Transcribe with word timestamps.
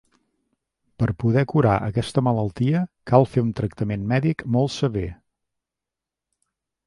Per 1.01 1.07
poder 1.23 1.41
curar 1.51 1.73
aquesta 1.89 2.23
malaltia 2.29 2.81
cal 3.11 3.27
fer 3.33 3.43
un 3.47 3.51
tractament 3.59 4.09
mèdic 4.13 4.43
molt 4.57 4.75
sever. 4.79 5.07